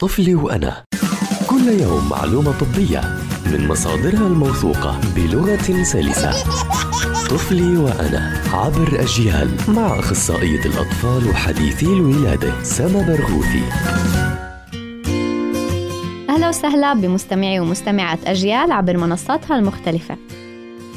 طفلي 0.00 0.34
وأنا. 0.34 0.84
كل 1.50 1.80
يوم 1.80 2.08
معلومة 2.08 2.52
طبية 2.58 3.00
من 3.46 3.68
مصادرها 3.68 4.26
الموثوقة 4.26 5.00
بلغة 5.16 5.82
سلسة. 5.82 6.30
طفلي 7.30 7.76
وأنا 7.76 8.42
عبر 8.52 9.00
أجيال 9.00 9.48
مع 9.68 9.98
أخصائية 9.98 10.64
الأطفال 10.64 11.28
وحديثي 11.28 11.86
الولادة 11.86 12.62
سما 12.62 13.02
برغوثي. 13.02 13.64
أهلا 16.28 16.48
وسهلا 16.48 16.94
بمستمعي 16.94 17.60
ومستمعات 17.60 18.18
أجيال 18.26 18.72
عبر 18.72 18.96
منصاتها 18.96 19.58
المختلفة. 19.58 20.16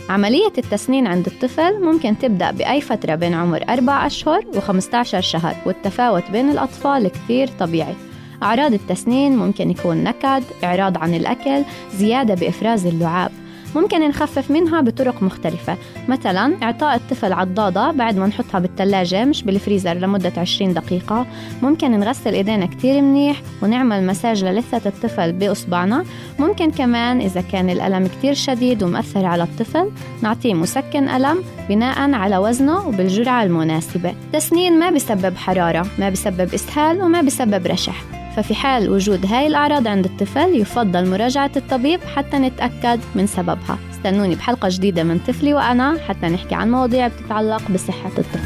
عملية 0.09 0.53
التسنين 0.58 1.08
عند 1.08 1.27
الطفل 1.27 1.81
ممكن 1.81 2.17
تبدأ 2.17 2.52
بأي 2.52 2.81
فترة 2.81 3.16
بين 3.16 3.33
عمر 3.33 3.64
أربع 3.70 4.05
أشهر 4.08 4.42
و15 4.53 5.20
شهر 5.20 5.55
والتفاوت 5.66 6.23
بين 6.31 6.49
الأطفال 6.49 7.08
كثير 7.08 7.47
طبيعي. 7.47 7.95
أعراض 8.44 8.73
التسنين 8.73 9.38
ممكن 9.38 9.72
يكون 9.72 10.03
نكد، 10.03 10.44
إعراض 10.63 10.97
عن 10.97 11.13
الأكل، 11.13 11.63
زيادة 11.97 12.33
بإفراز 12.33 12.86
اللعاب. 12.86 13.31
ممكن 13.75 14.09
نخفف 14.09 14.52
منها 14.52 14.81
بطرق 14.81 15.23
مختلفة 15.23 15.77
مثلا 16.08 16.53
إعطاء 16.64 16.95
الطفل 16.95 17.33
عضاضة 17.33 17.91
بعد 17.91 18.17
ما 18.17 18.27
نحطها 18.27 18.59
بالثلاجة 18.59 19.25
مش 19.25 19.44
بالفريزر 19.44 19.94
لمدة 19.94 20.33
20 20.38 20.73
دقيقة. 20.73 21.25
ممكن 21.61 21.99
نغسل 21.99 22.33
إيدينا 22.33 22.66
كتير 22.66 23.02
منيح 23.02 23.41
ونعمل 23.61 24.08
مساج 24.08 24.45
للثة 24.45 24.89
الطفل 24.89 25.31
بإصبعنا. 25.31 26.05
ممكن 26.39 26.71
كمان 26.71 27.21
إذا 27.21 27.41
كان 27.41 27.69
الألم 27.69 28.08
كتير 28.08 28.33
شديد 28.33 28.83
ومأثر 28.83 29.25
على 29.25 29.44
الطفل 29.44 29.91
نعطيه 30.21 30.53
مسكن 30.53 31.09
ألم 31.09 31.44
بناء 31.69 32.11
على 32.11 32.38
وزنه 32.38 32.88
وبالجرعة 32.88 33.44
المناسبة. 33.44 34.14
تسنين 34.33 34.80
ما 34.80 34.89
بسبب 34.89 35.38
حرارة 35.38 35.86
ما 35.99 36.09
بسبب 36.09 36.53
إسهال 36.53 37.02
وما 37.02 37.21
بسبب 37.21 37.67
رشح. 37.67 38.22
ففي 38.36 38.56
حال 38.56 38.89
وجود 38.89 39.26
هاي 39.26 39.48
الأعراض 39.48 39.88
عند 39.88 40.06
الطفل 40.06 40.56
يفضل 40.56 41.09
مراجعة 41.09 41.52
الطبيب 41.56 42.00
حتى 42.03 42.38
نتأكد 42.38 43.00
من 43.16 43.28
سببها. 43.28 43.78
استنوني 43.92 44.36
بحلقة 44.36 44.70
جديدة 44.72 45.03
من 45.03 45.20
طفلي 45.20 45.53
وأنا 45.53 45.98
حتى 46.08 46.28
نحكي 46.28 46.55
عن 46.55 46.72
مواضيع 46.72 47.08
بتتعلق 47.08 47.72
بصحة 47.72 48.11
الطفل. 48.17 48.39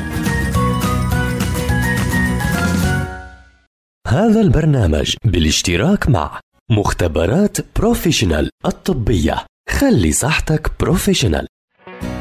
هذا 4.08 4.42
البرنامج 4.42 5.16
بالاشتراك 5.26 6.10
مع 6.10 6.40
مختبرات 6.72 7.58
Professional 7.80 8.50
الطبية. 8.66 9.36
خلي 9.70 10.12
صحتك 10.12 10.72
professional. 10.80 11.48